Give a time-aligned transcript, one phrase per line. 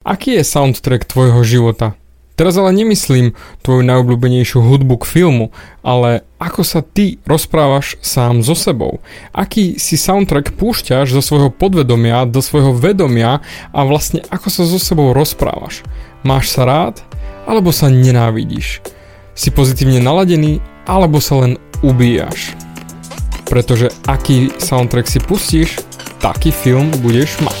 [0.00, 1.92] Aký je soundtrack tvojho života?
[2.32, 5.52] Teraz ale nemyslím tvoju najobľúbenejšiu hudbu k filmu,
[5.84, 9.04] ale ako sa ty rozprávaš sám so sebou.
[9.36, 13.44] Aký si soundtrack púšťaš zo svojho podvedomia do svojho vedomia
[13.76, 15.84] a vlastne ako sa so sebou rozprávaš.
[16.24, 17.04] Máš sa rád
[17.44, 18.80] alebo sa nenávidíš?
[19.36, 22.56] Si pozitívne naladený alebo sa len ubíjaš?
[23.52, 25.76] Pretože aký soundtrack si pustíš,
[26.24, 27.60] taký film budeš mať.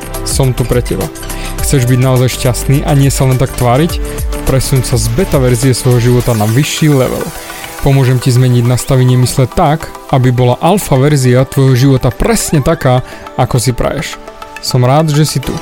[0.25, 1.05] som tu pre teba.
[1.61, 4.01] Chceš byť naozaj šťastný a nie sa len tak tváriť?
[4.49, 7.23] Presun sa z beta verzie svojho života na vyšší level.
[7.81, 13.01] Pomôžem ti zmeniť nastavenie mysle tak, aby bola alfa verzia tvojho života presne taká,
[13.41, 14.21] ako si praješ.
[14.61, 15.53] Som rád, že si tu.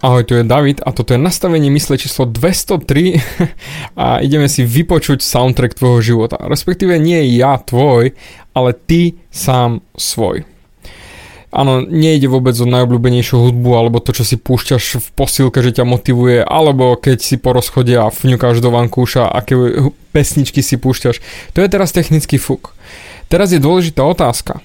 [0.00, 3.20] Ahoj, tu je David a toto je nastavenie mysle číslo 203
[4.00, 6.40] a ideme si vypočuť soundtrack tvojho života.
[6.40, 8.16] Respektíve nie ja tvoj,
[8.56, 10.49] ale ty sám svoj.
[11.50, 15.84] Áno, nejde vôbec o najobľúbenejšiu hudbu alebo to, čo si púšťaš v posilke, že ťa
[15.84, 19.58] motivuje, alebo keď si po rozchode a fňukáš do vankúša, aké
[20.14, 21.18] pesničky si púšťaš.
[21.54, 22.70] To je teraz technický fuk.
[23.26, 24.62] Teraz je dôležitá otázka.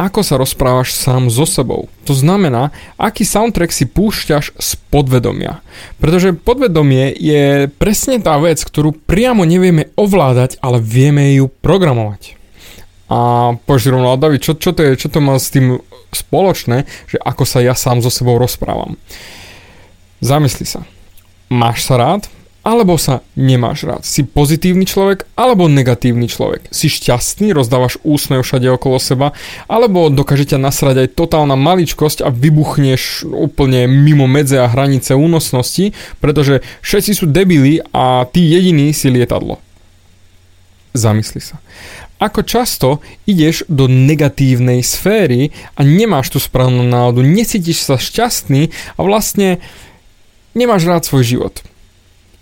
[0.00, 1.92] Ako sa rozprávaš sám so sebou?
[2.08, 5.60] To znamená, aký soundtrack si púšťaš z podvedomia.
[6.00, 12.39] Pretože podvedomie je presne tá vec, ktorú priamo nevieme ovládať, ale vieme ju programovať.
[13.10, 15.82] A rovno, David, čo, čo, to je, čo to má s tým
[16.14, 18.94] spoločné, že ako sa ja sám so sebou rozprávam.
[20.22, 20.86] Zamysli sa.
[21.50, 22.30] Máš sa rád?
[22.60, 24.04] Alebo sa nemáš rád?
[24.04, 26.68] Si pozitívny človek alebo negatívny človek?
[26.68, 29.32] Si šťastný, rozdávaš úsmev všade okolo seba?
[29.64, 35.96] Alebo dokáže ťa nasrať aj totálna maličkosť a vybuchneš úplne mimo medze a hranice únosnosti,
[36.20, 39.56] pretože všetci sú debili a ty jediný si lietadlo.
[40.92, 41.56] Zamysli sa
[42.20, 42.88] ako často
[43.24, 49.64] ideš do negatívnej sféry a nemáš tú správnu náladu, necítiš sa šťastný a vlastne
[50.52, 51.54] nemáš rád svoj život.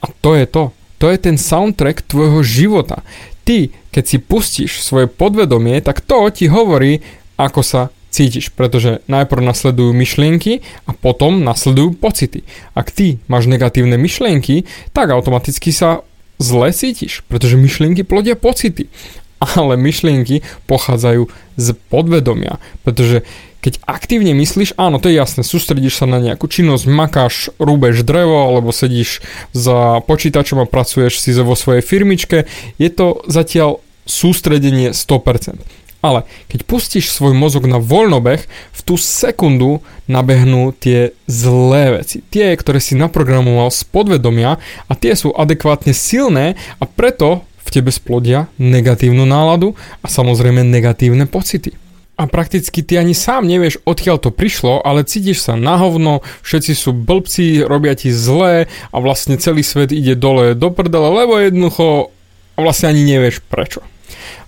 [0.03, 0.75] A to je to.
[0.99, 3.07] To je ten soundtrack tvojho života.
[3.47, 7.07] Ty, keď si pustíš svoje podvedomie, tak to ti hovorí,
[7.39, 12.43] ako sa cítiš, pretože najprv nasledujú myšlienky a potom nasledujú pocity.
[12.75, 16.03] Ak ty máš negatívne myšlienky, tak automaticky sa
[16.43, 18.91] zle cítiš, pretože myšlienky plodia pocity
[19.39, 23.23] ale myšlienky pochádzajú z podvedomia, pretože
[23.59, 28.47] keď aktívne myslíš, áno, to je jasné, sústredíš sa na nejakú činnosť, makáš, rúbeš drevo,
[28.55, 29.19] alebo sedíš
[29.51, 32.47] za počítačom a pracuješ si vo svojej firmičke,
[32.79, 35.59] je to zatiaľ sústredenie 100%.
[35.99, 42.23] Ale keď pustíš svoj mozog na voľnobeh, v tú sekundu nabehnú tie zlé veci.
[42.31, 47.93] Tie, ktoré si naprogramoval z podvedomia a tie sú adekvátne silné a preto v tebe
[47.93, 51.77] splodia negatívnu náladu a samozrejme negatívne pocity.
[52.19, 56.73] A prakticky ty ani sám nevieš, odkiaľ to prišlo, ale cítiš sa na hovno, všetci
[56.75, 62.11] sú blbci, robia ti zlé a vlastne celý svet ide dole do prdele, lebo jednoducho
[62.59, 63.87] vlastne ani nevieš prečo.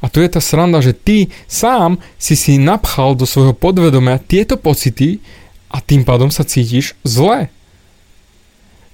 [0.03, 4.59] A tu je tá sranda, že ty sám si si napchal do svojho podvedomia tieto
[4.59, 5.23] pocity
[5.71, 7.55] a tým pádom sa cítiš zle.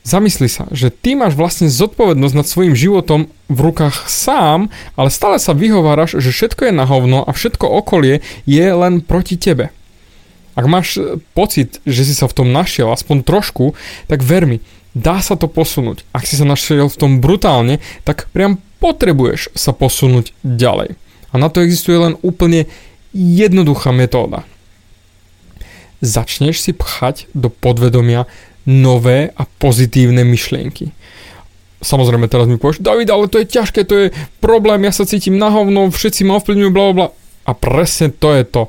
[0.07, 5.43] Zamysli sa, že ty máš vlastne zodpovednosť nad svojim životom v rukách sám, ale stále
[5.43, 9.75] sa vyhováraš, že všetko je na hovno a všetko okolie je len proti tebe.
[10.55, 13.75] Ak máš e, pocit, že si sa v tom našiel aspoň trošku,
[14.07, 14.63] tak ver mi,
[14.95, 16.07] dá sa to posunúť.
[16.15, 20.95] Ak si sa našiel v tom brutálne, tak priam potrebuješ sa posunúť ďalej.
[21.31, 22.71] A na to existuje len úplne
[23.11, 24.47] jednoduchá metóda.
[25.99, 28.31] Začneš si pchať do podvedomia
[28.67, 30.91] nové a pozitívne myšlienky.
[31.81, 34.07] Samozrejme teraz mi povieš, David, ale to je ťažké, to je
[34.43, 37.09] problém, ja sa cítim na hovno, všetci ma ovplyvňujú, bla bla.
[37.47, 38.67] A presne to je to.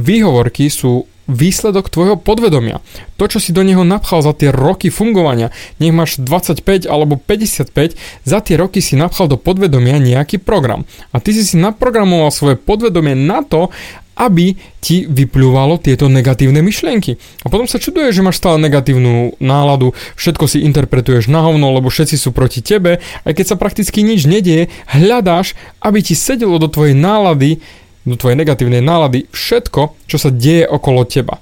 [0.00, 2.84] Výhovorky sú výsledok tvojho podvedomia.
[3.16, 7.96] To, čo si do neho napchal za tie roky fungovania, nech máš 25 alebo 55,
[8.26, 10.84] za tie roky si napchal do podvedomia nejaký program.
[11.14, 13.72] A ty si si naprogramoval svoje podvedomie na to,
[14.14, 17.18] aby ti vyplúvalo tieto negatívne myšlienky.
[17.42, 21.90] A potom sa čuduje, že máš stále negatívnu náladu, všetko si interpretuješ na hovno, lebo
[21.90, 26.70] všetci sú proti tebe, aj keď sa prakticky nič nedieje, hľadáš, aby ti sedelo do
[26.70, 27.58] tvojej nálady
[28.04, 31.40] do tvojej negatívnej nálady všetko, čo sa deje okolo teba.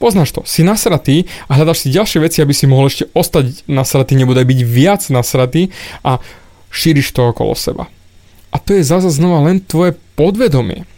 [0.00, 4.16] Poznáš to, si nasratý a hľadaš si ďalšie veci, aby si mohol ešte ostať nasratý,
[4.16, 5.70] nebude byť viac nasratý
[6.00, 6.18] a
[6.72, 7.86] šíriš to okolo seba.
[8.50, 10.88] A to je zase znova len tvoje podvedomie.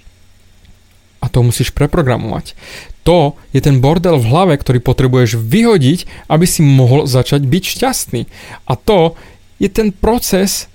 [1.23, 2.55] A to musíš preprogramovať.
[3.03, 8.31] To je ten bordel v hlave, ktorý potrebuješ vyhodiť, aby si mohol začať byť šťastný.
[8.71, 9.19] A to
[9.59, 10.71] je ten proces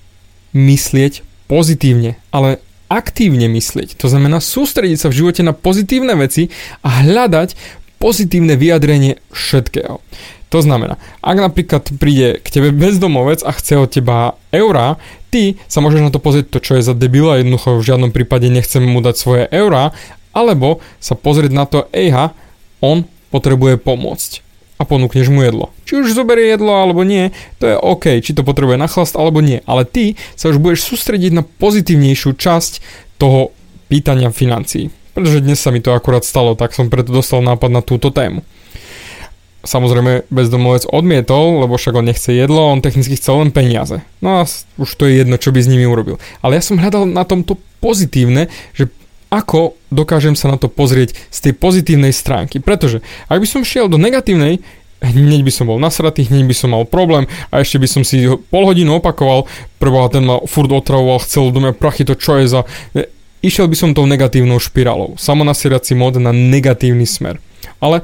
[0.52, 4.00] myslieť pozitívne, ale aktívne myslieť.
[4.00, 6.52] To znamená sústrediť sa v živote na pozitívne veci
[6.84, 7.56] a hľadať
[8.00, 10.00] pozitívne vyjadrenie všetkého.
[10.48, 14.96] To znamená, ak napríklad príde k tebe bezdomovec a chce od teba eurá,
[15.28, 18.48] ty sa môžeš na to pozrieť to, čo je za debila, jednoducho v žiadnom prípade
[18.48, 19.92] nechcem mu dať svoje eurá,
[20.32, 22.32] alebo sa pozrieť na to, ejha,
[22.80, 24.47] on potrebuje pomôcť
[24.78, 25.74] a ponúkneš mu jedlo.
[25.90, 29.66] Či už zoberie jedlo alebo nie, to je OK, či to potrebuje nachlast alebo nie,
[29.66, 32.74] ale ty sa už budeš sústrediť na pozitívnejšiu časť
[33.18, 33.52] toho
[33.90, 34.94] pýtania financií.
[35.18, 38.46] Pretože dnes sa mi to akurát stalo, tak som preto dostal nápad na túto tému.
[39.66, 44.06] Samozrejme bezdomovec odmietol, lebo však on nechce jedlo, on technicky chcel len peniaze.
[44.22, 44.42] No a
[44.78, 46.22] už to je jedno, čo by s nimi urobil.
[46.46, 48.48] Ale ja som hľadal na tomto pozitívne,
[48.78, 48.94] že
[49.28, 52.64] ako dokážem sa na to pozrieť z tej pozitívnej stránky.
[52.64, 54.64] Pretože ak by som šiel do negatívnej,
[55.04, 58.26] hneď by som bol nasratý, hneď by som mal problém a ešte by som si
[58.50, 59.46] pol hodinu opakoval,
[59.78, 62.62] preboha ten ma furt otravoval, chcel do mňa prachy, to čo je za
[63.42, 65.16] išiel by som tou negatívnou špirálou.
[65.16, 67.40] Samonasierací mod na negatívny smer.
[67.78, 68.02] Ale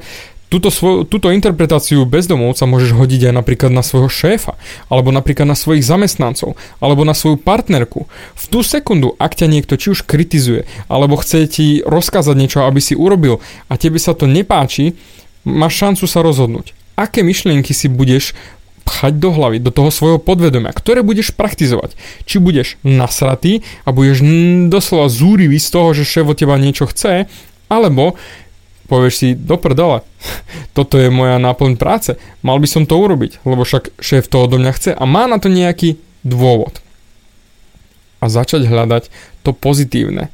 [0.54, 4.54] túto, svoj, túto interpretáciu bezdomovca môžeš hodiť aj napríklad na svojho šéfa,
[4.86, 8.06] alebo napríklad na svojich zamestnancov, alebo na svoju partnerku.
[8.38, 12.78] V tú sekundu, ak ťa niekto či už kritizuje, alebo chce ti rozkázať niečo, aby
[12.78, 14.94] si urobil a tebe sa to nepáči,
[15.42, 16.70] máš šancu sa rozhodnúť.
[16.94, 18.38] Aké myšlienky si budeš
[18.86, 21.98] pchať do hlavy, do toho svojho podvedomia, ktoré budeš praktizovať.
[22.28, 24.22] Či budeš nasratý a budeš
[24.70, 27.26] doslova zúrivý z toho, že šéf od teba niečo chce,
[27.72, 28.14] alebo
[28.86, 30.04] povieš si, do prdele,
[30.76, 34.60] toto je moja náplň práce, mal by som to urobiť, lebo však šéf to odo
[34.60, 36.80] mňa chce a má na to nejaký dôvod.
[38.24, 39.12] A začať hľadať
[39.44, 40.32] to pozitívne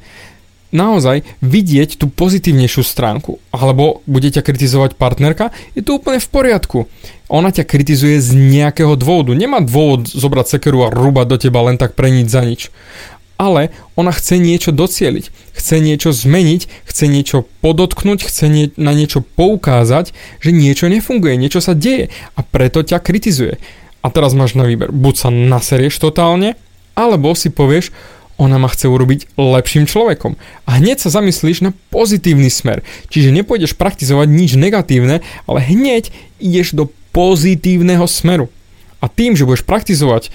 [0.71, 3.37] naozaj vidieť tú pozitívnejšiu stránku.
[3.51, 6.79] Alebo bude ťa kritizovať partnerka, je to úplne v poriadku.
[7.27, 9.35] Ona ťa kritizuje z nejakého dôvodu.
[9.35, 12.71] Nemá dôvod zobrať sekeru a rúbať do teba len tak pre nič za nič.
[13.41, 19.25] Ale ona chce niečo docieliť, chce niečo zmeniť, chce niečo podotknúť, chce nie, na niečo
[19.25, 23.57] poukázať, že niečo nefunguje, niečo sa deje a preto ťa kritizuje.
[24.05, 26.53] A teraz máš na výber, buď sa naserieš totálne,
[26.93, 27.89] alebo si povieš,
[28.37, 30.37] ona ma chce urobiť lepším človekom.
[30.65, 32.85] A hneď sa zamyslíš na pozitívny smer.
[33.09, 38.49] Čiže nepôjdeš praktizovať nič negatívne, ale hneď ideš do pozitívneho smeru.
[39.01, 40.29] A tým, že budeš praktizovať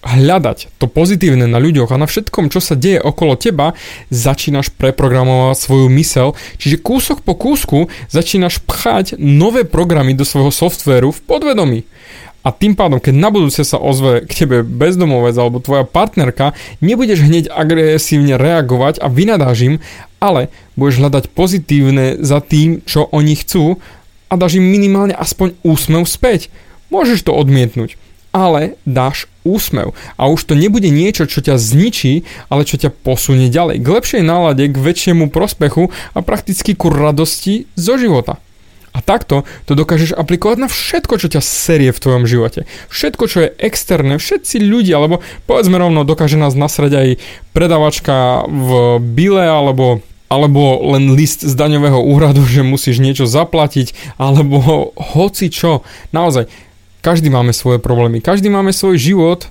[0.00, 3.76] hľadať to pozitívne na ľuďoch a na všetkom, čo sa deje okolo teba,
[4.08, 11.12] začínaš preprogramovať svoju mysel, čiže kúsok po kúsku začínaš pchať nové programy do svojho softvéru
[11.12, 11.80] v podvedomí.
[12.40, 17.20] A tým pádom, keď na budúce sa ozve k tebe bezdomovec alebo tvoja partnerka, nebudeš
[17.20, 19.76] hneď agresívne reagovať a vynadáš
[20.20, 23.76] ale budeš hľadať pozitívne za tým, čo oni chcú
[24.28, 26.48] a dáš im minimálne aspoň úsmev späť.
[26.88, 28.00] Môžeš to odmietnúť,
[28.32, 29.96] ale dáš úsmev.
[30.20, 33.80] A už to nebude niečo, čo ťa zničí, ale čo ťa posunie ďalej.
[33.80, 38.38] K lepšej nálade, k väčšiemu prospechu a prakticky ku radosti zo života.
[38.90, 42.66] A takto to dokážeš aplikovať na všetko, čo ťa serie v tvojom živote.
[42.90, 47.08] Všetko, čo je externé, všetci ľudia, alebo povedzme rovno, dokáže nás nasrať aj
[47.54, 54.94] predavačka v bile, alebo alebo len list z daňového úradu, že musíš niečo zaplatiť, alebo
[54.94, 55.82] hoci čo.
[56.14, 56.46] Naozaj,
[57.00, 59.48] každý máme svoje problémy, každý máme svoj život,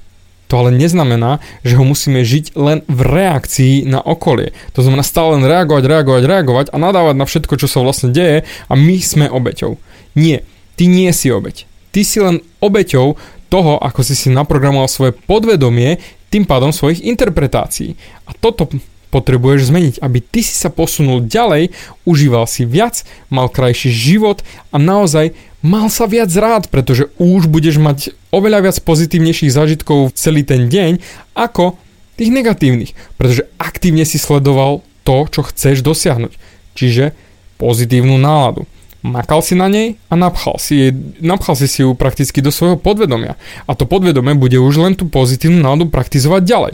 [0.49, 4.57] to ale neznamená, že ho musíme žiť len v reakcii na okolie.
[4.73, 8.49] To znamená stále len reagovať, reagovať, reagovať a nadávať na všetko, čo sa vlastne deje
[8.65, 9.77] a my sme obeťou.
[10.17, 10.41] Nie,
[10.73, 11.69] ty nie si obeť.
[11.93, 13.13] Ty si len obeťou
[13.53, 16.01] toho, ako si si naprogramoval svoje podvedomie,
[16.33, 17.93] tým pádom svojich interpretácií.
[18.25, 18.69] A toto
[19.09, 21.73] potrebuješ zmeniť, aby ty si sa posunul ďalej,
[22.05, 27.79] užíval si viac, mal krajší život a naozaj mal sa viac rád, pretože už budeš
[27.79, 31.03] mať oveľa viac pozitívnejších zážitkov celý ten deň
[31.35, 31.75] ako
[32.19, 36.33] tých negatívnych, pretože aktívne si sledoval to, čo chceš dosiahnuť,
[36.75, 37.15] čiže
[37.55, 38.67] pozitívnu náladu.
[38.99, 40.91] Makal si na nej a napchal si, jej,
[41.23, 43.39] napchal si si ju prakticky do svojho podvedomia.
[43.63, 46.73] A to podvedomie bude už len tú pozitívnu náladu praktizovať ďalej.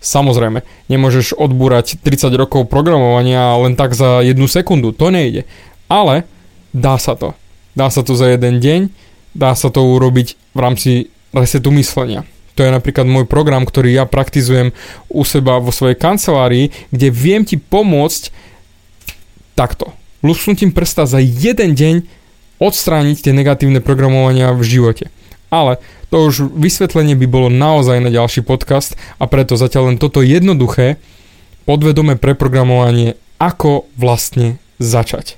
[0.00, 5.44] Samozrejme, nemôžeš odbúrať 30 rokov programovania len tak za jednu sekundu, to nejde.
[5.92, 6.24] Ale
[6.72, 7.36] dá sa to.
[7.76, 8.80] Dá sa to za jeden deň,
[9.36, 10.90] dá sa to urobiť v rámci
[11.36, 12.24] resetu myslenia.
[12.56, 14.72] To je napríklad môj program, ktorý ja praktizujem
[15.12, 18.32] u seba vo svojej kancelárii, kde viem ti pomôcť
[19.52, 19.92] takto.
[20.24, 21.94] Lusknutím prsta za jeden deň
[22.56, 25.12] odstrániť tie negatívne programovania v živote.
[25.52, 25.76] Ale
[26.08, 30.96] to už vysvetlenie by bolo naozaj na ďalší podcast a preto zatiaľ len toto jednoduché
[31.68, 35.36] podvedomé preprogramovanie, ako vlastne začať.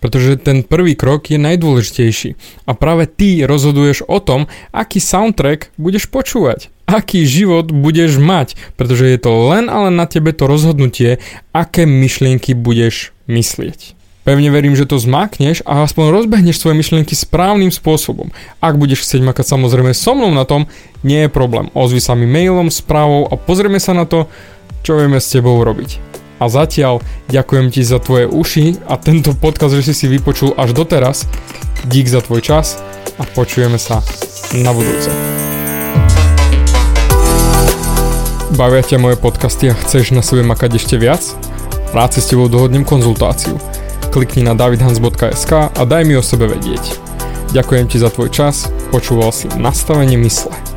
[0.00, 6.08] Pretože ten prvý krok je najdôležitejší a práve ty rozhoduješ o tom, aký soundtrack budeš
[6.08, 11.20] počúvať, aký život budeš mať, pretože je to len ale na tebe to rozhodnutie,
[11.52, 14.00] aké myšlienky budeš myslieť.
[14.20, 18.28] Pevne verím, že to zmakneš a aspoň rozbehneš svoje myšlienky správnym spôsobom.
[18.60, 20.68] Ak budeš chcieť makať samozrejme so mnou na tom,
[21.00, 21.72] nie je problém.
[21.72, 24.28] Ozvi sa mi mailom, správou a pozrieme sa na to,
[24.84, 26.19] čo vieme s tebou robiť.
[26.40, 30.72] A zatiaľ ďakujem ti za tvoje uši a tento podcast, že si si vypočul až
[30.72, 31.28] doteraz.
[31.84, 32.80] Dík za tvoj čas
[33.20, 34.00] a počujeme sa
[34.56, 35.12] na budúce.
[38.56, 41.22] Bavia ťa moje podcasty a chceš na sebe makať ešte viac?
[41.92, 43.60] Rád si s tebou dohodnem konzultáciu.
[44.10, 46.98] Klikni na davidhans.sk a daj mi o sebe vedieť.
[47.52, 50.69] Ďakujem ti za tvoj čas, počúval si nastavenie mysle.